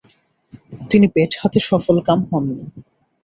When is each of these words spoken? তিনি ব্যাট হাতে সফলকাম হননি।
তিনি 0.89 1.05
ব্যাট 1.13 1.31
হাতে 1.41 1.59
সফলকাম 1.69 2.19
হননি। 2.29 2.65